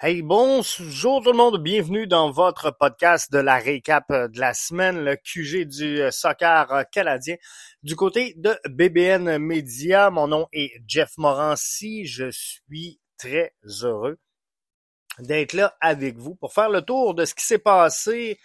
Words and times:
Hey, 0.00 0.22
bonjour 0.22 1.24
tout 1.24 1.32
le 1.32 1.36
monde, 1.36 1.60
bienvenue 1.60 2.06
dans 2.06 2.30
votre 2.30 2.70
podcast 2.70 3.32
de 3.32 3.38
la 3.38 3.56
récap 3.56 4.06
de 4.12 4.38
la 4.38 4.54
semaine, 4.54 5.04
le 5.04 5.16
QG 5.16 5.64
du 5.66 6.02
soccer 6.12 6.84
canadien. 6.92 7.34
Du 7.82 7.96
côté 7.96 8.32
de 8.36 8.56
BBN 8.68 9.38
Media, 9.38 10.10
mon 10.10 10.28
nom 10.28 10.46
est 10.52 10.70
Jeff 10.86 11.18
Morancy, 11.18 12.06
je 12.06 12.30
suis 12.30 13.00
très 13.16 13.52
heureux 13.82 14.20
d'être 15.18 15.52
là 15.52 15.76
avec 15.80 16.16
vous 16.16 16.36
pour 16.36 16.52
faire 16.52 16.70
le 16.70 16.82
tour 16.82 17.16
de 17.16 17.24
ce 17.24 17.34
qui 17.34 17.44
s'est 17.44 17.58
passé 17.58 18.38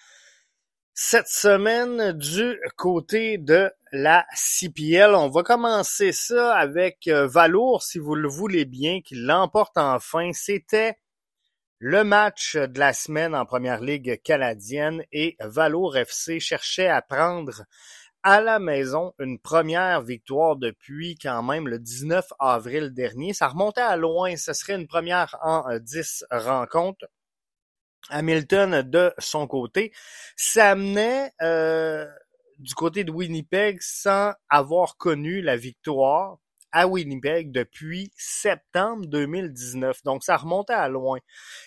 cette 0.96 1.28
semaine 1.28 2.14
du 2.14 2.60
côté 2.78 3.38
de 3.38 3.72
la 3.92 4.26
CPL. 4.34 5.14
On 5.14 5.30
va 5.30 5.44
commencer 5.44 6.14
ça 6.14 6.56
avec 6.56 7.08
euh, 7.08 7.28
Valour, 7.28 7.84
si 7.84 8.00
vous 8.00 8.16
le 8.16 8.28
voulez 8.28 8.66
bien, 8.66 9.02
qui 9.02 9.14
l'emporte 9.14 9.78
enfin. 9.78 10.32
C'était 10.34 10.98
le 11.86 12.06
match 12.06 12.56
de 12.56 12.80
la 12.80 12.94
semaine 12.94 13.36
en 13.36 13.46
première 13.46 13.82
ligue 13.82 14.22
canadienne 14.22 15.04
et 15.12 15.36
Valour 15.42 15.98
FC 15.98 16.40
cherchait 16.40 16.88
à 16.88 17.02
prendre 17.02 17.66
à 18.24 18.40
la 18.40 18.58
maison 18.58 19.14
une 19.20 19.38
première 19.38 20.02
victoire 20.02 20.56
depuis 20.56 21.18
quand 21.22 21.44
même 21.44 21.68
le 21.68 21.80
19 21.80 22.26
avril 22.40 22.94
dernier. 22.94 23.34
Ça 23.34 23.50
remontait 23.50 23.82
à 23.82 23.98
loin, 23.98 24.38
ce 24.38 24.54
serait 24.54 24.76
une 24.76 24.88
première 24.88 25.36
en 25.42 25.78
10 25.78 26.24
rencontres. 26.32 27.06
Hamilton 28.10 28.82
de 28.84 29.14
son 29.18 29.46
côté 29.46 29.92
s'amenait 30.38 31.34
euh, 31.42 32.08
du 32.60 32.76
côté 32.76 33.04
de 33.04 33.12
Winnipeg 33.12 33.82
sans 33.82 34.32
avoir 34.48 34.96
connu 34.96 35.42
la 35.42 35.58
victoire 35.58 36.38
à 36.74 36.88
Winnipeg 36.88 37.52
depuis 37.52 38.12
septembre 38.18 39.06
2019. 39.06 40.04
Donc, 40.04 40.24
ça 40.24 40.36
remontait 40.36 40.74
à 40.74 40.90
loin. 40.90 41.20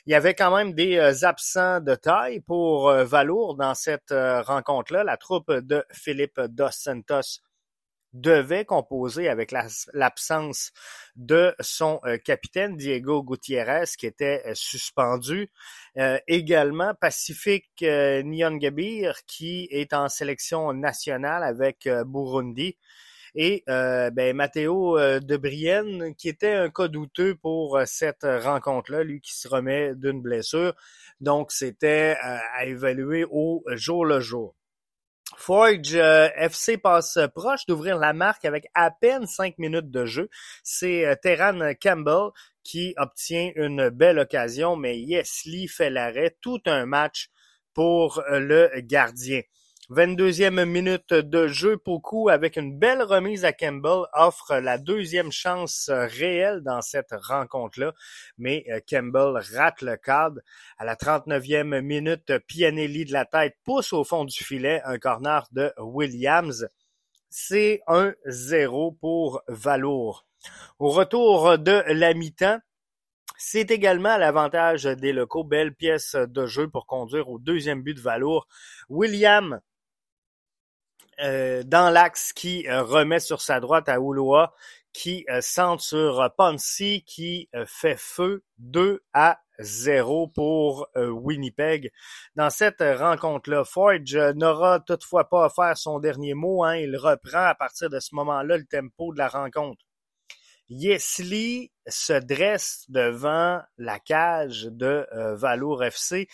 Il 0.04 0.10
y 0.10 0.14
avait 0.14 0.34
quand 0.34 0.54
même 0.54 0.74
des 0.74 0.96
euh, 0.96 1.24
absents 1.24 1.80
de 1.80 1.94
taille 1.94 2.40
pour 2.40 2.90
euh, 2.90 3.04
Valour 3.04 3.54
dans 3.54 3.74
cette 3.74 4.10
euh, 4.10 4.42
rencontre-là. 4.42 5.04
La 5.04 5.16
troupe 5.16 5.50
de 5.52 5.84
Philippe 5.92 6.40
Dos 6.40 6.72
Santos 6.72 7.40
devait 8.12 8.64
composer 8.64 9.28
avec 9.28 9.52
l'absence 9.92 10.72
de 11.16 11.54
son 11.60 12.00
capitaine 12.24 12.74
Diego 12.74 13.22
Gutiérrez 13.22 13.84
qui 13.98 14.06
était 14.06 14.42
suspendu. 14.54 15.50
également 16.26 16.94
Pacifique 16.94 17.82
Nyongabir 17.82 19.18
qui 19.26 19.68
est 19.70 19.92
en 19.92 20.08
sélection 20.08 20.72
nationale 20.72 21.42
avec 21.42 21.86
Burundi 22.06 22.78
et 23.34 23.64
euh, 23.68 24.10
ben, 24.10 24.36
Matteo 24.36 24.98
euh, 24.98 25.20
de 25.20 25.36
Brienne, 25.36 26.14
qui 26.14 26.28
était 26.28 26.54
un 26.54 26.70
cas 26.70 26.88
douteux 26.88 27.34
pour 27.34 27.76
euh, 27.76 27.84
cette 27.86 28.24
rencontre-là, 28.24 29.02
lui 29.02 29.20
qui 29.20 29.34
se 29.34 29.48
remet 29.48 29.94
d'une 29.94 30.22
blessure. 30.22 30.74
Donc, 31.20 31.52
c'était 31.52 32.16
à 32.20 32.66
évaluer 32.66 33.24
au 33.30 33.64
jour 33.74 34.04
le 34.04 34.20
jour. 34.20 34.54
Forge 35.36 35.94
FC 35.94 36.78
passe 36.78 37.18
proche 37.34 37.66
d'ouvrir 37.66 37.98
la 37.98 38.12
marque 38.12 38.44
avec 38.44 38.66
à 38.74 38.90
peine 38.90 39.26
cinq 39.26 39.58
minutes 39.58 39.90
de 39.90 40.04
jeu. 40.04 40.28
C'est 40.62 41.18
Terran 41.22 41.72
Campbell 41.80 42.30
qui 42.62 42.94
obtient 42.98 43.50
une 43.56 43.88
belle 43.88 44.18
occasion, 44.18 44.76
mais 44.76 44.98
Yesley 44.98 45.66
fait 45.68 45.90
l'arrêt. 45.90 46.36
Tout 46.42 46.60
un 46.66 46.84
match 46.84 47.30
pour 47.72 48.22
le 48.28 48.70
gardien. 48.80 49.40
22e 49.90 50.64
minute 50.64 51.14
de 51.14 51.46
jeu, 51.46 51.76
Poku 51.76 52.28
avec 52.28 52.56
une 52.56 52.76
belle 52.76 53.02
remise 53.02 53.44
à 53.44 53.52
Campbell 53.52 54.06
offre 54.14 54.56
la 54.56 54.78
deuxième 54.78 55.30
chance 55.30 55.88
euh, 55.90 56.06
réelle 56.06 56.62
dans 56.62 56.82
cette 56.82 57.12
rencontre-là, 57.12 57.94
mais 58.36 58.64
euh, 58.68 58.80
Campbell 58.88 59.40
rate 59.54 59.82
le 59.82 59.96
cadre. 59.96 60.40
À 60.76 60.84
la 60.84 60.96
39e 60.96 61.82
minute, 61.82 62.36
Pianelli 62.48 63.04
de 63.04 63.12
la 63.12 63.26
tête 63.26 63.54
pousse 63.62 63.92
au 63.92 64.02
fond 64.02 64.24
du 64.24 64.42
filet 64.42 64.82
un 64.84 64.98
corner 64.98 65.46
de 65.52 65.72
Williams. 65.78 66.68
C'est 67.30 67.80
un 67.86 68.12
0 68.24 68.90
pour 68.90 69.42
Valour. 69.46 70.26
Au 70.80 70.90
retour 70.90 71.58
de 71.58 71.84
la 71.86 72.12
mi-temps, 72.12 72.58
c'est 73.38 73.70
également 73.70 74.16
l'avantage 74.16 74.84
des 74.84 75.12
locaux. 75.12 75.44
Belle 75.44 75.74
pièce 75.74 76.16
de 76.16 76.46
jeu 76.46 76.68
pour 76.68 76.86
conduire 76.86 77.28
au 77.28 77.38
deuxième 77.38 77.82
but 77.82 77.94
de 77.94 78.00
Valour. 78.00 78.48
William 78.88 79.60
dans 81.18 81.90
l'axe 81.90 82.32
qui 82.32 82.66
euh, 82.68 82.82
remet 82.82 83.20
sur 83.20 83.40
sa 83.40 83.60
droite 83.60 83.88
à 83.88 83.96
Ulua, 83.96 84.54
qui 84.92 85.24
euh, 85.30 85.40
centre 85.40 85.82
sur 85.82 86.30
Ponsi, 86.36 87.04
qui 87.06 87.48
fait 87.66 87.96
feu 87.98 88.44
2 88.58 89.02
à 89.12 89.40
0 89.58 90.28
pour 90.28 90.86
Winnipeg. 90.94 91.90
Dans 92.34 92.50
cette 92.50 92.82
rencontre-là, 92.82 93.64
Forge 93.64 94.16
n'aura 94.34 94.80
toutefois 94.80 95.28
pas 95.28 95.48
faire 95.48 95.76
son 95.78 95.98
dernier 95.98 96.34
mot. 96.34 96.62
Hein. 96.62 96.76
Il 96.76 96.96
reprend 96.96 97.44
à 97.44 97.54
partir 97.54 97.88
de 97.88 97.98
ce 97.98 98.14
moment-là 98.14 98.58
le 98.58 98.66
tempo 98.66 99.14
de 99.14 99.18
la 99.18 99.28
rencontre. 99.28 99.82
Yesley 100.68 101.70
se 101.86 102.12
dresse 102.12 102.84
devant 102.88 103.62
la 103.78 103.98
cage 103.98 104.64
de 104.64 105.06
Valour 105.36 105.84
FC, 105.84 106.28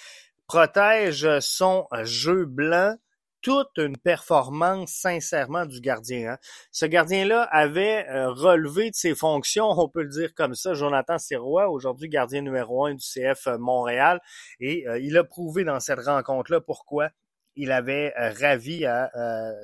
protège 0.48 1.38
son 1.40 1.86
jeu 2.02 2.44
blanc, 2.44 2.96
toute 3.42 3.76
une 3.76 3.96
performance 3.96 4.92
sincèrement 4.92 5.66
du 5.66 5.80
gardien. 5.80 6.32
Hein. 6.32 6.38
Ce 6.70 6.86
gardien-là 6.86 7.42
avait 7.42 8.08
euh, 8.08 8.30
relevé 8.30 8.90
de 8.90 8.94
ses 8.94 9.14
fonctions, 9.14 9.68
on 9.76 9.88
peut 9.88 10.02
le 10.02 10.08
dire 10.08 10.34
comme 10.34 10.54
ça, 10.54 10.74
Jonathan 10.74 11.18
Sirois, 11.18 11.68
aujourd'hui 11.68 12.08
gardien 12.08 12.40
numéro 12.42 12.86
un 12.86 12.94
du 12.94 13.04
CF 13.04 13.48
euh, 13.48 13.58
Montréal, 13.58 14.20
et 14.60 14.88
euh, 14.88 14.98
il 14.98 15.18
a 15.18 15.24
prouvé 15.24 15.64
dans 15.64 15.80
cette 15.80 16.00
rencontre-là 16.00 16.60
pourquoi 16.60 17.10
il 17.54 17.70
avait 17.70 18.14
ravi 18.16 18.86
à 18.86 19.10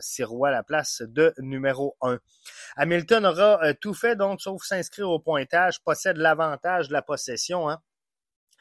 Sirois 0.01 0.51
la 0.51 0.63
place 0.63 1.01
de 1.07 1.33
numéro 1.39 1.97
un. 2.03 2.19
Hamilton 2.77 3.25
aura 3.25 3.73
tout 3.81 3.95
fait 3.95 4.15
donc 4.15 4.43
sauf 4.43 4.63
s'inscrire 4.63 5.09
au 5.09 5.19
pointage, 5.19 5.83
possède 5.83 6.19
l'avantage 6.19 6.89
de 6.89 6.93
la 6.93 7.01
possession. 7.01 7.71
Hein. 7.71 7.81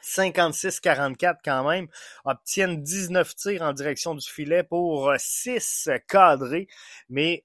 56-44 0.04 1.38
quand 1.44 1.68
même, 1.68 1.88
obtiennent 2.26 2.82
19 2.82 3.36
tirs 3.36 3.62
en 3.62 3.74
direction 3.74 4.16
du 4.16 4.28
filet 4.28 4.64
pour 4.64 5.14
6 5.18 5.90
euh, 5.90 5.98
cadrés, 6.08 6.68
mais 7.10 7.44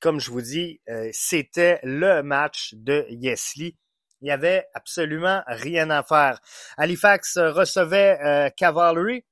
comme 0.00 0.20
je 0.20 0.30
vous 0.30 0.42
dis, 0.42 0.80
euh, 0.88 1.08
c'était 1.12 1.80
le 1.82 2.22
match 2.22 2.74
de 2.74 3.06
Yesley. 3.08 3.74
Il 4.20 4.28
y 4.28 4.30
avait 4.30 4.66
absolument 4.74 5.42
rien 5.46 5.90
à 5.90 6.02
faire. 6.02 6.40
Halifax 6.76 7.38
recevait 7.38 8.18
euh, 8.24 8.50
Cavalry, 8.50 9.24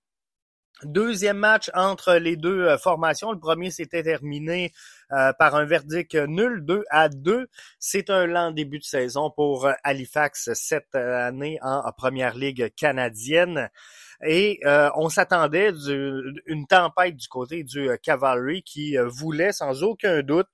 Deuxième 0.83 1.39
match 1.39 1.71
entre 1.73 2.15
les 2.15 2.37
deux 2.37 2.63
euh, 2.63 2.77
formations. 2.77 3.31
Le 3.31 3.39
premier 3.39 3.71
s'était 3.71 4.03
terminé 4.03 4.73
euh, 5.13 5.33
par 5.39 5.55
un 5.55 5.65
verdict 5.65 6.17
nul, 6.17 6.65
2 6.65 6.85
à 6.91 7.09
2. 7.09 7.49
C'est 7.79 8.11
un 8.11 8.27
lent 8.27 8.51
début 8.51 8.81
de 8.81 8.85
saison 8.85 9.31
pour 9.31 9.67
euh, 9.67 9.73
Halifax 9.85 10.51
cette 10.55 10.95
année 10.97 11.59
en, 11.63 11.91
Première 11.97 12.35
Ligue 12.35 12.75
canadienne. 12.75 13.71
Et 14.27 14.61
on 14.95 15.09
s'attendait 15.09 15.73
d'une 15.73 16.67
tempête 16.67 17.17
du 17.17 17.29
côté 17.29 17.63
du 17.63 17.91
Cavalry 18.03 18.63
qui 18.63 18.97
voulait 18.97 19.53
sans 19.53 19.83
aucun 19.83 20.23
doute 20.23 20.49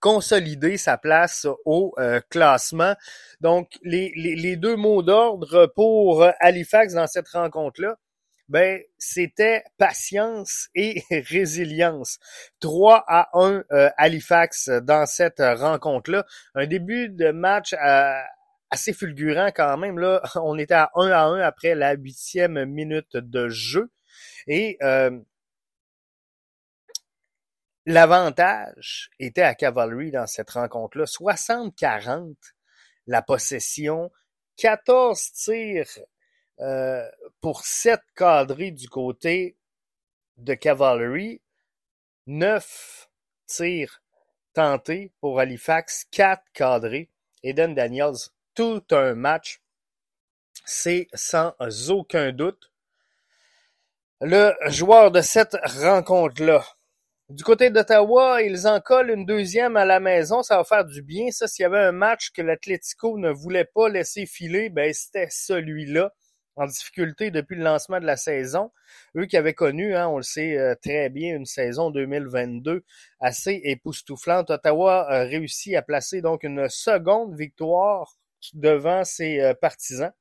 consolider 0.00 0.78
sa 0.78 0.96
place 0.96 1.46
au 1.66 1.94
classement. 2.30 2.94
Donc, 3.40 3.68
les, 3.82 4.12
les 4.14 4.56
deux 4.56 4.76
mots 4.76 5.02
d'ordre 5.02 5.66
pour 5.74 6.26
Halifax 6.40 6.94
dans 6.94 7.06
cette 7.06 7.28
rencontre-là, 7.28 7.96
ben 8.52 8.82
c'était 8.98 9.64
patience 9.78 10.68
et 10.74 11.02
résilience. 11.10 12.18
3 12.60 13.02
à 13.08 13.30
1 13.32 13.64
euh, 13.72 13.88
Halifax 13.96 14.68
dans 14.68 15.06
cette 15.06 15.40
rencontre-là. 15.40 16.26
Un 16.54 16.66
début 16.66 17.08
de 17.08 17.30
match 17.30 17.72
euh, 17.72 18.12
assez 18.70 18.92
fulgurant 18.92 19.52
quand 19.56 19.78
même. 19.78 19.98
Là, 19.98 20.20
on 20.34 20.58
était 20.58 20.74
à 20.74 20.90
1 20.96 21.10
à 21.10 21.22
1 21.22 21.40
après 21.40 21.74
la 21.74 21.94
huitième 21.94 22.66
minute 22.66 23.16
de 23.16 23.48
jeu. 23.48 23.90
Et 24.46 24.76
euh, 24.82 25.18
l'avantage 27.86 29.08
était 29.18 29.40
à 29.40 29.54
Cavalry 29.54 30.10
dans 30.10 30.26
cette 30.26 30.50
rencontre-là. 30.50 31.04
60-40 31.06 32.34
la 33.06 33.22
possession, 33.22 34.10
14 34.58 35.32
tirs 35.32 35.98
euh, 36.62 37.10
pour 37.40 37.64
sept 37.64 38.02
cadrés 38.14 38.70
du 38.70 38.88
côté 38.88 39.56
de 40.36 40.54
Cavalry, 40.54 41.40
9 42.26 43.10
tirs 43.46 44.00
tentés 44.54 45.12
pour 45.20 45.40
Halifax, 45.40 46.06
4 46.12 46.42
cadrés. 46.52 47.10
Eden 47.42 47.74
Daniels, 47.74 48.30
tout 48.54 48.84
un 48.92 49.14
match. 49.14 49.60
C'est 50.64 51.08
sans 51.14 51.54
aucun 51.90 52.30
doute 52.30 52.70
le 54.20 54.54
joueur 54.68 55.10
de 55.10 55.20
cette 55.20 55.56
rencontre-là. 55.64 56.64
Du 57.28 57.42
côté 57.42 57.70
d'Ottawa, 57.70 58.40
ils 58.42 58.68
en 58.68 58.80
collent 58.80 59.10
une 59.10 59.26
deuxième 59.26 59.76
à 59.76 59.84
la 59.84 59.98
maison. 59.98 60.44
Ça 60.44 60.58
va 60.58 60.64
faire 60.64 60.84
du 60.84 61.02
bien. 61.02 61.32
Ça, 61.32 61.48
s'il 61.48 61.64
y 61.64 61.66
avait 61.66 61.80
un 61.80 61.92
match 61.92 62.30
que 62.30 62.40
l'Atlético 62.40 63.18
ne 63.18 63.30
voulait 63.30 63.64
pas 63.64 63.88
laisser 63.88 64.26
filer, 64.26 64.68
ben, 64.68 64.92
c'était 64.92 65.28
celui-là 65.28 66.12
en 66.56 66.66
difficulté 66.66 67.30
depuis 67.30 67.56
le 67.56 67.64
lancement 67.64 68.00
de 68.00 68.06
la 68.06 68.16
saison. 68.16 68.70
Eux 69.16 69.26
qui 69.26 69.36
avaient 69.36 69.54
connu, 69.54 69.94
hein, 69.96 70.08
on 70.08 70.16
le 70.18 70.22
sait 70.22 70.58
euh, 70.58 70.74
très 70.74 71.08
bien, 71.08 71.34
une 71.36 71.46
saison 71.46 71.90
2022 71.90 72.84
assez 73.20 73.60
époustouflante. 73.64 74.50
Ottawa 74.50 75.08
a 75.08 75.24
réussi 75.24 75.76
à 75.76 75.82
placer 75.82 76.20
donc 76.20 76.42
une 76.42 76.68
seconde 76.68 77.36
victoire 77.36 78.16
devant 78.54 79.04
ses 79.04 79.40
euh, 79.40 79.54
partisans. 79.54 80.12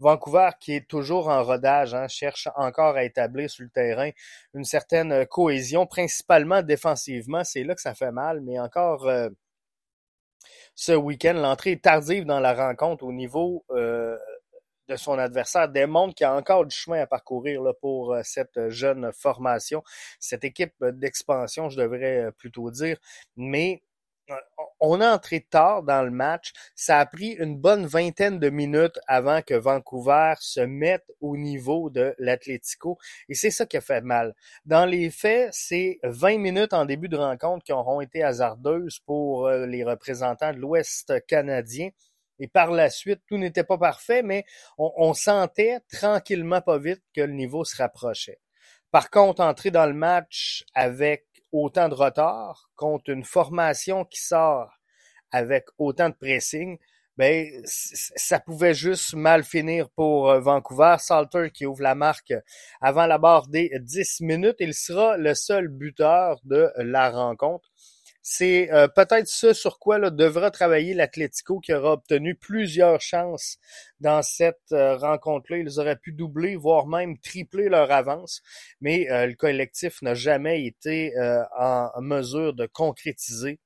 Vancouver, 0.00 0.50
qui 0.60 0.72
est 0.74 0.88
toujours 0.88 1.28
en 1.28 1.44
rodage, 1.44 1.94
hein, 1.94 2.08
cherche 2.08 2.48
encore 2.56 2.96
à 2.96 3.04
établir 3.04 3.48
sur 3.48 3.62
le 3.62 3.70
terrain 3.70 4.10
une 4.52 4.64
certaine 4.64 5.12
euh, 5.12 5.24
cohésion, 5.24 5.86
principalement 5.86 6.62
défensivement. 6.62 7.44
C'est 7.44 7.62
là 7.62 7.74
que 7.74 7.80
ça 7.80 7.94
fait 7.94 8.10
mal, 8.10 8.40
mais 8.40 8.58
encore 8.58 9.08
ce 10.74 10.92
week-end, 10.92 11.34
l'entrée 11.34 11.78
tardive 11.78 12.24
dans 12.24 12.40
la 12.40 12.52
rencontre 12.52 13.04
au 13.04 13.12
niveau 13.12 13.64
de 14.88 14.96
son 14.96 15.18
adversaire 15.18 15.68
démontre 15.68 16.14
qu'il 16.14 16.24
y 16.24 16.28
a 16.28 16.34
encore 16.34 16.66
du 16.66 16.74
chemin 16.74 17.00
à 17.00 17.06
parcourir 17.06 17.62
là, 17.62 17.72
pour 17.80 18.12
euh, 18.12 18.20
cette 18.24 18.68
jeune 18.70 19.10
formation, 19.12 19.82
cette 20.18 20.44
équipe 20.44 20.74
d'expansion, 20.82 21.68
je 21.68 21.80
devrais 21.80 22.26
euh, 22.26 22.30
plutôt 22.30 22.70
dire. 22.70 22.98
Mais 23.36 23.82
euh, 24.30 24.34
on 24.80 25.00
a 25.00 25.14
entré 25.14 25.40
tard 25.40 25.82
dans 25.82 26.02
le 26.02 26.10
match. 26.10 26.52
Ça 26.74 26.98
a 26.98 27.06
pris 27.06 27.32
une 27.32 27.58
bonne 27.58 27.86
vingtaine 27.86 28.38
de 28.38 28.50
minutes 28.50 28.98
avant 29.06 29.42
que 29.42 29.54
Vancouver 29.54 30.34
se 30.40 30.60
mette 30.60 31.04
au 31.20 31.36
niveau 31.36 31.90
de 31.90 32.14
l'Atlético. 32.18 32.98
Et 33.28 33.34
c'est 33.34 33.50
ça 33.50 33.66
qui 33.66 33.76
a 33.76 33.80
fait 33.80 34.02
mal. 34.02 34.34
Dans 34.64 34.86
les 34.86 35.10
faits, 35.10 35.50
c'est 35.52 35.98
20 36.04 36.38
minutes 36.38 36.72
en 36.74 36.84
début 36.86 37.08
de 37.08 37.16
rencontre 37.16 37.64
qui 37.64 37.72
auront 37.72 38.00
été 38.00 38.22
hasardeuses 38.22 38.98
pour 39.00 39.48
les 39.48 39.84
représentants 39.84 40.52
de 40.52 40.58
l'Ouest 40.58 41.26
canadien. 41.26 41.90
Et 42.38 42.48
par 42.48 42.70
la 42.70 42.90
suite, 42.90 43.20
tout 43.28 43.38
n'était 43.38 43.64
pas 43.64 43.78
parfait, 43.78 44.22
mais 44.22 44.44
on, 44.78 45.14
sentait 45.14 45.78
tranquillement, 45.92 46.60
pas 46.60 46.78
vite, 46.78 47.02
que 47.14 47.20
le 47.20 47.32
niveau 47.32 47.64
se 47.64 47.76
rapprochait. 47.76 48.40
Par 48.90 49.10
contre, 49.10 49.42
entrer 49.42 49.70
dans 49.70 49.86
le 49.86 49.94
match 49.94 50.64
avec 50.74 51.26
autant 51.52 51.88
de 51.88 51.94
retard, 51.94 52.70
contre 52.74 53.10
une 53.10 53.24
formation 53.24 54.04
qui 54.04 54.20
sort 54.20 54.72
avec 55.30 55.66
autant 55.78 56.10
de 56.10 56.14
pressing, 56.14 56.78
ben 57.16 57.48
ça 57.64 58.40
pouvait 58.40 58.74
juste 58.74 59.14
mal 59.14 59.44
finir 59.44 59.88
pour 59.90 60.30
euh, 60.30 60.40
Vancouver. 60.40 60.96
Salter 60.98 61.50
qui 61.52 61.64
ouvre 61.64 61.82
la 61.82 61.94
marque 61.94 62.34
avant 62.80 63.06
la 63.06 63.18
barre 63.18 63.46
des 63.46 63.70
10 63.80 64.20
minutes. 64.22 64.56
Il 64.58 64.74
sera 64.74 65.16
le 65.16 65.34
seul 65.34 65.68
buteur 65.68 66.40
de 66.44 66.72
la 66.78 67.10
rencontre. 67.10 67.70
C'est 68.26 68.72
euh, 68.72 68.88
peut-être 68.88 69.28
ce 69.28 69.52
sur 69.52 69.78
quoi 69.78 69.98
là, 69.98 70.08
devra 70.08 70.50
travailler 70.50 70.94
l'Atlético 70.94 71.60
qui 71.60 71.74
aura 71.74 71.92
obtenu 71.92 72.34
plusieurs 72.34 72.98
chances 73.02 73.58
dans 74.00 74.22
cette 74.22 74.72
euh, 74.72 74.96
rencontre-là. 74.96 75.58
Ils 75.58 75.78
auraient 75.78 75.98
pu 75.98 76.12
doubler, 76.12 76.56
voire 76.56 76.86
même 76.86 77.18
tripler 77.18 77.68
leur 77.68 77.90
avance, 77.92 78.40
mais 78.80 79.10
euh, 79.10 79.26
le 79.26 79.34
collectif 79.34 80.00
n'a 80.00 80.14
jamais 80.14 80.64
été 80.64 81.12
en 81.58 81.90
mesure 82.00 82.54
de 82.54 82.66
concrétiser 82.66 83.60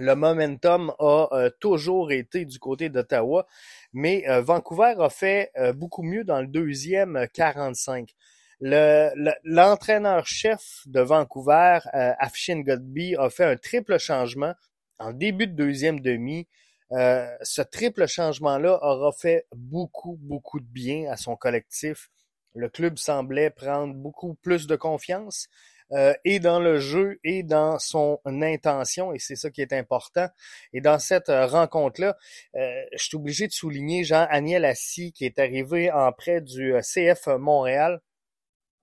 le 0.00 0.16
momentum 0.16 0.92
a 0.98 1.50
toujours 1.60 2.10
été 2.10 2.44
du 2.44 2.58
côté 2.58 2.88
d'Ottawa, 2.88 3.46
mais 3.92 4.24
Vancouver 4.40 4.94
a 4.98 5.08
fait 5.08 5.52
beaucoup 5.76 6.02
mieux 6.02 6.24
dans 6.24 6.40
le 6.40 6.48
deuxième 6.48 7.28
45. 7.32 8.12
L'entraîneur-chef 8.60 10.82
de 10.86 11.00
Vancouver, 11.00 11.78
euh, 11.94 12.12
Afshin 12.18 12.60
Godby, 12.60 13.16
a 13.16 13.30
fait 13.30 13.44
un 13.44 13.56
triple 13.56 13.98
changement 13.98 14.54
en 14.98 15.12
début 15.12 15.46
de 15.46 15.54
deuxième 15.54 16.00
demi. 16.00 16.48
Euh, 16.92 17.26
ce 17.42 17.62
triple 17.62 18.06
changement-là 18.06 18.78
aura 18.82 19.12
fait 19.12 19.46
beaucoup, 19.54 20.18
beaucoup 20.20 20.60
de 20.60 20.66
bien 20.66 21.10
à 21.10 21.16
son 21.16 21.36
collectif. 21.36 22.10
Le 22.54 22.68
club 22.68 22.98
semblait 22.98 23.48
prendre 23.50 23.94
beaucoup 23.94 24.34
plus 24.34 24.66
de 24.68 24.76
confiance 24.76 25.48
euh, 25.92 26.14
et 26.24 26.38
dans 26.38 26.60
le 26.60 26.78
jeu 26.78 27.18
et 27.24 27.42
dans 27.42 27.80
son 27.80 28.20
intention, 28.24 29.12
et 29.12 29.18
c'est 29.18 29.34
ça 29.34 29.50
qui 29.50 29.60
est 29.60 29.72
important. 29.72 30.28
Et 30.72 30.80
dans 30.80 31.00
cette 31.00 31.28
rencontre-là, 31.28 32.16
je 32.54 33.04
suis 33.04 33.16
obligé 33.16 33.48
de 33.48 33.52
souligner 33.52 34.04
Jean-Aniel 34.04 34.64
Assis 34.64 35.12
qui 35.12 35.24
est 35.24 35.40
arrivé 35.40 35.90
en 35.90 36.12
près 36.12 36.40
du 36.40 36.74
CF 36.80 37.26
Montréal 37.38 38.00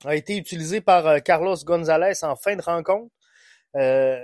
a 0.06 0.16
été 0.16 0.38
utilisé 0.38 0.82
par 0.82 1.08
euh, 1.08 1.20
Carlos 1.20 1.56
Gonzalez 1.64 2.24
en 2.24 2.36
fin 2.36 2.56
de 2.56 2.62
rencontre. 2.62 3.12
Euh, 3.76 4.20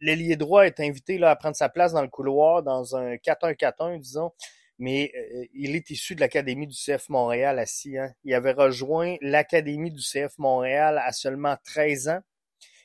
L'ailier 0.00 0.36
droit 0.36 0.66
est 0.66 0.80
invité 0.80 1.16
là, 1.18 1.30
à 1.30 1.36
prendre 1.36 1.56
sa 1.56 1.68
place 1.68 1.92
dans 1.92 2.02
le 2.02 2.08
couloir 2.08 2.62
dans 2.62 2.96
un 2.96 3.14
4-1-4-1, 3.14 3.98
disons. 3.98 4.30
Mais 4.78 5.10
euh, 5.16 5.46
il 5.54 5.74
est 5.74 5.88
issu 5.90 6.14
de 6.14 6.20
l'Académie 6.20 6.66
du 6.66 6.76
CF 6.76 7.08
Montréal 7.08 7.58
assis. 7.58 7.96
Hein. 7.96 8.12
Il 8.24 8.34
avait 8.34 8.52
rejoint 8.52 9.16
l'Académie 9.22 9.90
du 9.90 10.02
CF 10.02 10.36
Montréal 10.38 11.00
à 11.02 11.12
seulement 11.12 11.56
13 11.64 12.08
ans. 12.08 12.20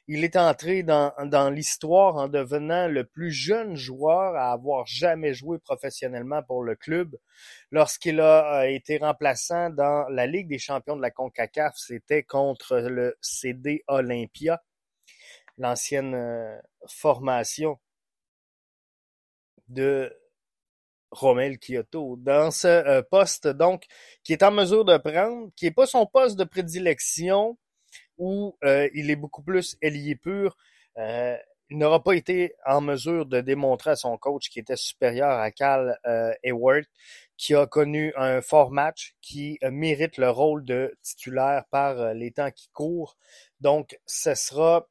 Il 0.07 0.23
est 0.23 0.35
entré 0.35 0.83
dans, 0.83 1.13
l'histoire 1.53 2.15
en 2.17 2.27
devenant 2.27 2.87
le 2.87 3.05
plus 3.05 3.31
jeune 3.31 3.75
joueur 3.75 4.35
à 4.35 4.51
avoir 4.51 4.85
jamais 4.85 5.33
joué 5.33 5.59
professionnellement 5.59 6.43
pour 6.43 6.63
le 6.63 6.75
club. 6.75 7.17
Lorsqu'il 7.71 8.19
a 8.19 8.67
été 8.67 8.97
remplaçant 8.97 9.69
dans 9.69 10.07
la 10.09 10.27
Ligue 10.27 10.49
des 10.49 10.59
champions 10.59 10.95
de 10.95 11.01
la 11.01 11.11
CONCACAF, 11.11 11.75
c'était 11.77 12.23
contre 12.23 12.77
le 12.77 13.15
CD 13.21 13.83
Olympia, 13.87 14.61
l'ancienne 15.57 16.15
euh, 16.15 16.59
formation 16.87 17.79
de 19.69 20.11
Romel 21.11 21.59
Kyoto 21.59 22.15
dans 22.17 22.51
ce 22.51 22.67
euh, 22.67 23.01
poste 23.01 23.47
donc 23.47 23.85
qui 24.23 24.33
est 24.33 24.43
en 24.43 24.51
mesure 24.51 24.85
de 24.85 24.97
prendre, 24.97 25.49
qui 25.55 25.65
n'est 25.65 25.71
pas 25.71 25.85
son 25.85 26.05
poste 26.05 26.37
de 26.37 26.43
prédilection, 26.43 27.57
où 28.21 28.55
euh, 28.63 28.87
il 28.93 29.09
est 29.09 29.15
beaucoup 29.15 29.41
plus 29.41 29.77
ailier 29.81 30.15
pur. 30.15 30.55
Euh, 30.97 31.35
il 31.71 31.77
n'aura 31.77 32.03
pas 32.03 32.13
été 32.13 32.53
en 32.65 32.79
mesure 32.79 33.25
de 33.25 33.41
démontrer 33.41 33.91
à 33.91 33.95
son 33.95 34.15
coach 34.17 34.49
qui 34.49 34.59
était 34.59 34.75
supérieur 34.75 35.31
à 35.31 35.49
Cal 35.51 35.97
euh, 36.05 36.31
Hayward, 36.43 36.83
qui 37.35 37.55
a 37.55 37.65
connu 37.65 38.13
un 38.15 38.41
fort 38.41 38.71
match, 38.71 39.15
qui 39.21 39.57
mérite 39.63 40.17
le 40.17 40.29
rôle 40.29 40.63
de 40.65 40.95
titulaire 41.01 41.63
par 41.71 42.13
les 42.13 42.31
temps 42.31 42.51
qui 42.51 42.69
courent. 42.73 43.17
Donc, 43.59 43.97
ce 44.05 44.35
sera 44.35 44.87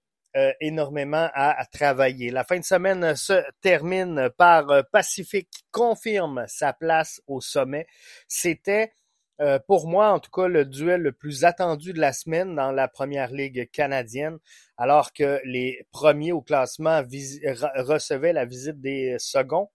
énormément 0.61 1.29
à, 1.35 1.67
travailler. 1.67 2.31
La 2.31 2.45
fin 2.45 2.59
de 2.59 2.65
semaine 2.65 3.15
se 3.15 3.43
termine 3.61 4.31
par 4.39 4.85
Pacific 4.91 5.51
qui 5.51 5.65
confirme 5.71 6.45
sa 6.49 6.73
place 6.73 7.21
au 7.27 7.41
sommet. 7.41 7.87
C'était 8.27 8.93
euh, 9.41 9.59
pour 9.67 9.89
moi, 9.89 10.13
en 10.13 10.21
tout 10.21 10.31
cas, 10.31 10.49
le 10.49 10.65
duel 10.65 11.01
le 11.01 11.13
plus 11.13 11.45
attendu 11.45 11.93
de 11.93 12.01
la 12.01 12.13
semaine 12.13 12.55
dans 12.55 12.73
la 12.73 12.89
première 12.89 13.31
ligue 13.31 13.71
canadienne, 13.71 14.39
alors 14.77 15.13
que 15.13 15.41
les 15.45 15.87
premiers 15.91 16.33
au 16.33 16.43
classement 16.43 17.03
recevaient 17.03 18.33
la 18.33 18.45
visite 18.45 18.81
des 18.81 19.17
seconds. 19.19 19.71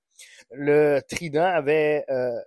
Le 0.51 1.01
Trident 1.09 1.45
avait 1.45 2.05
euh, 2.09 2.39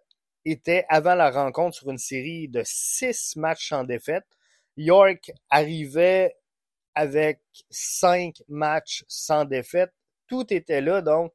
été 0.45 0.85
avant 0.89 1.15
la 1.15 1.31
rencontre 1.31 1.77
sur 1.77 1.91
une 1.91 1.99
série 1.99 2.49
de 2.49 2.63
six 2.65 3.37
matchs 3.37 3.73
en 3.73 3.85
défaite. 3.85 4.25
York 4.77 5.33
arrivait 5.51 6.37
avec 6.95 7.41
cinq 7.71 8.43
matchs 8.49 9.05
sans 9.09 9.45
défaite. 9.45 9.93
Tout 10.29 10.53
était 10.53 10.81
là, 10.81 11.03
donc 11.03 11.33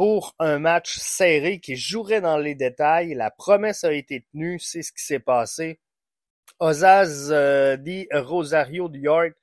pour 0.00 0.34
un 0.38 0.58
match 0.58 0.96
serré 0.96 1.60
qui 1.60 1.76
jouerait 1.76 2.22
dans 2.22 2.38
les 2.38 2.54
détails. 2.54 3.12
La 3.12 3.30
promesse 3.30 3.84
a 3.84 3.92
été 3.92 4.24
tenue, 4.32 4.58
c'est 4.58 4.80
ce 4.80 4.92
qui 4.92 5.04
s'est 5.04 5.18
passé. 5.18 5.78
Ozaz 6.58 7.30
euh, 7.30 7.76
dit 7.76 8.08
Rosario 8.10 8.88
de 8.88 8.96
York, 8.96 9.34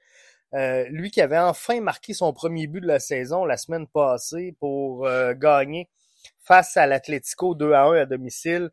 euh, 0.55 0.83
lui 0.89 1.11
qui 1.11 1.21
avait 1.21 1.37
enfin 1.37 1.79
marqué 1.79 2.15
son 2.15 2.33
premier 2.33 2.65
but 2.65 2.81
de 2.81 2.87
la 2.87 2.97
saison 2.97 3.45
la 3.45 3.55
semaine 3.55 3.85
passée 3.85 4.55
pour 4.59 5.05
euh, 5.05 5.35
gagner 5.35 5.89
face 6.43 6.75
à 6.75 6.87
l'Atlético 6.87 7.53
2 7.53 7.73
à 7.73 7.83
1 7.83 7.93
à 7.93 8.05
domicile, 8.07 8.71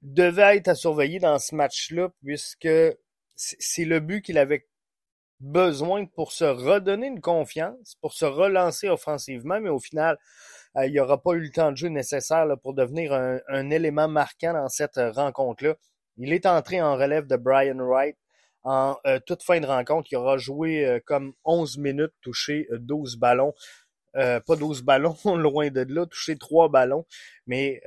devait 0.00 0.56
être 0.56 0.68
à 0.68 0.74
surveiller 0.74 1.18
dans 1.18 1.38
ce 1.38 1.54
match-là 1.54 2.08
puisque 2.24 2.66
c'est 3.36 3.84
le 3.84 4.00
but 4.00 4.22
qu'il 4.22 4.38
avait 4.38 4.66
besoin 5.40 6.06
pour 6.06 6.32
se 6.32 6.44
redonner 6.44 7.06
une 7.06 7.20
confiance, 7.20 7.96
pour 8.00 8.12
se 8.12 8.24
relancer 8.24 8.88
offensivement, 8.88 9.60
mais 9.60 9.68
au 9.68 9.78
final, 9.78 10.18
euh, 10.76 10.86
il 10.86 10.92
n'y 10.92 11.00
aura 11.00 11.22
pas 11.22 11.32
eu 11.32 11.40
le 11.40 11.50
temps 11.50 11.70
de 11.72 11.76
jeu 11.76 11.88
nécessaire 11.88 12.46
pour 12.62 12.74
devenir 12.74 13.12
un, 13.12 13.70
élément 13.70 14.08
marquant 14.08 14.52
dans 14.52 14.68
cette 14.68 14.98
rencontre-là. 14.98 15.74
Il 16.16 16.32
est 16.32 16.46
entré 16.46 16.82
en 16.82 16.96
relève 16.96 17.26
de 17.26 17.36
Brian 17.36 17.78
Wright 17.78 18.16
en 18.64 18.96
toute 19.26 19.42
fin 19.42 19.60
de 19.60 19.66
rencontre. 19.66 20.08
Il 20.10 20.16
aura 20.16 20.36
joué 20.36 21.00
comme 21.06 21.32
11 21.44 21.78
minutes, 21.78 22.12
touché 22.20 22.66
12 22.72 23.16
ballons. 23.16 23.54
pas 24.14 24.56
12 24.58 24.82
ballons, 24.82 25.16
loin 25.24 25.70
de 25.70 25.86
là, 25.88 26.06
touché 26.06 26.36
3 26.36 26.68
ballons. 26.68 27.06
Mais 27.46 27.80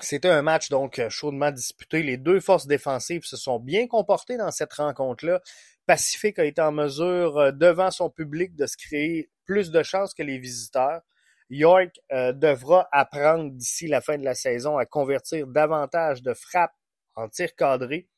c'était 0.00 0.28
un 0.28 0.42
match 0.42 0.68
donc 0.68 1.00
chaudement 1.08 1.50
disputé. 1.50 2.02
Les 2.02 2.16
deux 2.16 2.40
forces 2.40 2.66
défensives 2.66 3.24
se 3.24 3.36
sont 3.36 3.58
bien 3.58 3.86
comportées 3.86 4.36
dans 4.36 4.50
cette 4.50 4.72
rencontre-là. 4.72 5.40
Pacifique 5.86 6.38
a 6.38 6.44
été 6.44 6.62
en 6.62 6.72
mesure, 6.72 7.52
devant 7.52 7.90
son 7.90 8.10
public, 8.10 8.54
de 8.54 8.66
se 8.66 8.76
créer 8.76 9.30
plus 9.44 9.70
de 9.70 9.82
chances 9.82 10.14
que 10.14 10.22
les 10.22 10.38
visiteurs. 10.38 11.02
York 11.50 12.00
euh, 12.12 12.32
devra 12.32 12.88
apprendre 12.92 13.50
d'ici 13.50 13.88
la 13.88 14.00
fin 14.00 14.16
de 14.16 14.24
la 14.24 14.34
saison 14.34 14.78
à 14.78 14.86
convertir 14.86 15.48
davantage 15.48 16.22
de 16.22 16.32
frappes 16.32 16.76
en 17.16 17.28
tir 17.28 17.54
cadré, 17.56 18.08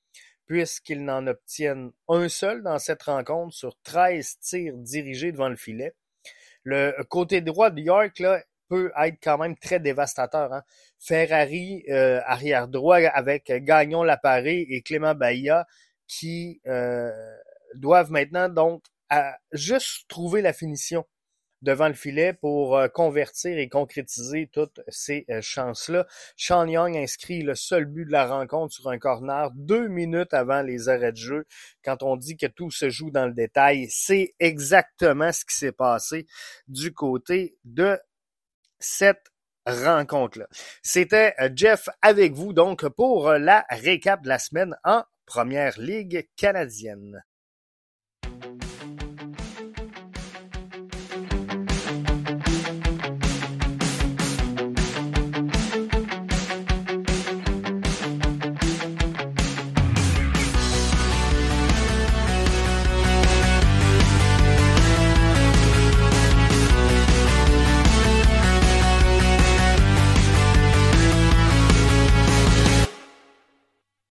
puisqu'ils 0.47 1.05
n'en 1.05 1.26
obtiennent 1.26 1.93
un 2.09 2.29
seul 2.29 2.62
dans 2.62 2.79
cette 2.79 3.02
rencontre 3.02 3.55
sur 3.55 3.75
13 3.85 4.38
tirs 4.41 4.76
dirigés 4.76 5.33
devant 5.33 5.49
le 5.49 5.57
filet. 5.57 5.95
Le 6.62 7.02
côté 7.05 7.41
droit 7.41 7.71
de 7.71 7.81
York 7.81 8.19
là, 8.19 8.43
peut 8.73 8.91
être 8.97 9.19
quand 9.23 9.37
même 9.37 9.55
très 9.55 9.81
dévastateur. 9.81 10.50
Hein. 10.50 10.62
Ferrari, 10.99 11.85
euh, 11.91 12.23
arrière 12.25 12.69
droit, 12.69 12.97
avec 12.97 13.52
Gagnon 13.52 14.02
Laparé 14.02 14.67
et 14.67 14.81
Clément 14.81 15.14
Bahia, 15.14 15.67
qui 16.09 16.62
euh, 16.67 17.11
doivent 17.75 18.11
maintenant 18.11 18.49
donc 18.49 18.83
juste 19.52 20.09
trouver 20.09 20.41
la 20.41 20.55
finition 20.55 21.05
devant 21.62 21.88
le 21.88 21.95
filet 21.95 22.33
pour 22.33 22.76
euh, 22.76 22.88
convertir 22.88 23.57
et 23.57 23.69
concrétiser 23.69 24.50
toutes 24.52 24.81
ces 24.88 25.25
euh, 25.31 25.41
chances-là. 25.41 26.07
Sean 26.37 26.67
Young 26.67 26.97
inscrit 26.97 27.43
le 27.43 27.55
seul 27.55 27.87
but 27.87 28.05
de 28.05 28.12
la 28.12 28.26
rencontre 28.26 28.75
sur 28.75 28.88
un 28.88 28.99
corner 28.99 29.50
deux 29.55 29.88
minutes 29.88 30.35
avant 30.35 30.62
les 30.62 30.88
arrêts 30.88 31.12
de 31.12 31.17
jeu. 31.17 31.47
Quand 31.85 32.02
on 32.02 32.17
dit 32.17 32.37
que 32.37 32.47
tout 32.47 32.71
se 32.71 32.91
joue 32.91 33.11
dans 33.11 33.26
le 33.26 33.33
détail, 33.33 33.87
c'est 33.91 34.35
exactement 34.41 35.33
ce 35.33 35.45
qui 35.45 35.57
s'est 35.57 35.73
passé 35.73 36.26
du 36.69 36.93
côté 36.93 37.57
de 37.64 37.99
cette 38.83 39.33
rencontre-là. 39.67 40.47
C'était 40.83 41.35
euh, 41.41 41.49
Jeff 41.55 41.89
avec 42.03 42.35
vous 42.35 42.53
donc 42.53 42.87
pour 42.89 43.31
la 43.33 43.65
récap 43.71 44.23
de 44.23 44.29
la 44.29 44.39
semaine 44.39 44.77
en 44.85 45.03
Première 45.27 45.79
Ligue 45.79 46.29
canadienne. 46.37 47.23